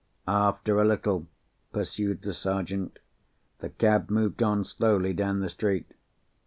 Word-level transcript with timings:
"After 0.27 0.79
a 0.81 0.83
little," 0.83 1.27
pursued 1.71 2.23
the 2.23 2.33
Sergeant, 2.33 2.97
"the 3.59 3.69
cab 3.69 4.09
moved 4.09 4.41
on 4.41 4.63
slowly 4.65 5.13
down 5.13 5.41
the 5.41 5.47
street. 5.49 5.93